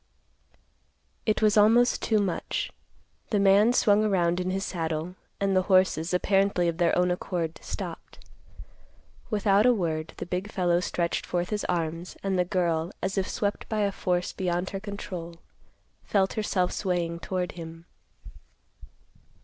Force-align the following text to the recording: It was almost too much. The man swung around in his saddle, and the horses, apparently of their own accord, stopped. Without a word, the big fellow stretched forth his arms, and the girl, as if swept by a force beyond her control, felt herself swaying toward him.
It 1.27 1.43
was 1.43 1.57
almost 1.57 2.01
too 2.01 2.17
much. 2.17 2.71
The 3.29 3.39
man 3.39 3.71
swung 3.71 4.03
around 4.03 4.39
in 4.39 4.49
his 4.49 4.65
saddle, 4.65 5.13
and 5.39 5.55
the 5.55 5.61
horses, 5.69 6.11
apparently 6.11 6.67
of 6.67 6.79
their 6.79 6.97
own 6.97 7.11
accord, 7.11 7.59
stopped. 7.61 8.17
Without 9.29 9.67
a 9.67 9.75
word, 9.75 10.15
the 10.17 10.25
big 10.25 10.51
fellow 10.51 10.79
stretched 10.79 11.23
forth 11.27 11.51
his 11.51 11.65
arms, 11.65 12.17
and 12.23 12.35
the 12.39 12.43
girl, 12.45 12.91
as 13.03 13.15
if 13.15 13.29
swept 13.29 13.69
by 13.69 13.81
a 13.81 13.91
force 13.91 14.33
beyond 14.33 14.71
her 14.71 14.79
control, 14.79 15.35
felt 16.03 16.33
herself 16.33 16.71
swaying 16.71 17.19
toward 17.19 17.51
him. 17.51 17.85